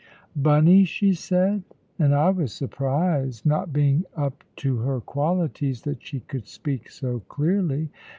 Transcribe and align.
'""Bunny!" 0.35 0.83
she 0.83 1.13
said; 1.13 1.61
and 1.99 2.15
I 2.15 2.31
was 2.31 2.51
surprised, 2.51 3.45
not 3.45 3.71
being 3.71 4.03
up 4.15 4.43
to 4.55 4.77
her 4.77 4.99
qualities, 4.99 5.83
that 5.83 6.01
she 6.01 6.21
could 6.21 6.47
speak 6.47 6.89
so 6.89 7.19
clearly. 7.29 7.91